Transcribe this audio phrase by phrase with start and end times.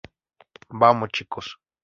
[0.81, 1.59] Vamos, chicos".